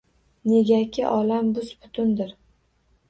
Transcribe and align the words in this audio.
Negaki 0.45 1.05
olam 1.09 1.53
bus-butundir. 1.55 2.37